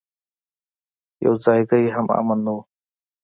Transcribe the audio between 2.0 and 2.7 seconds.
امن نه و.